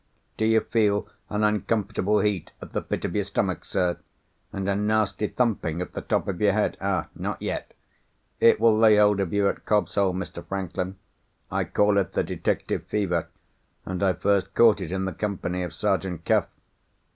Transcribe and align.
"Do 0.35 0.45
you 0.45 0.61
feel 0.61 1.07
an 1.29 1.43
uncomfortable 1.43 2.21
heat 2.21 2.53
at 2.59 2.71
the 2.71 2.81
pit 2.81 3.05
of 3.05 3.13
your 3.13 3.23
stomach, 3.23 3.63
sir? 3.63 3.99
and 4.51 4.67
a 4.67 4.75
nasty 4.75 5.27
thumping 5.27 5.79
at 5.79 5.93
the 5.93 6.01
top 6.01 6.27
of 6.27 6.41
your 6.41 6.53
head? 6.53 6.75
Ah! 6.81 7.09
not 7.13 7.39
yet? 7.39 7.75
It 8.39 8.59
will 8.59 8.75
lay 8.75 8.97
hold 8.97 9.19
of 9.19 9.31
you 9.31 9.47
at 9.47 9.63
Cobb's 9.63 9.93
Hole, 9.93 10.15
Mr. 10.15 10.43
Franklin. 10.43 10.95
I 11.51 11.65
call 11.65 11.99
it 11.99 12.13
the 12.13 12.23
detective 12.23 12.83
fever; 12.87 13.27
and 13.85 14.01
I 14.01 14.13
first 14.13 14.55
caught 14.55 14.81
it 14.81 14.91
in 14.91 15.05
the 15.05 15.13
company 15.13 15.61
of 15.61 15.71
Sergeant 15.71 16.25
Cuff." 16.25 16.47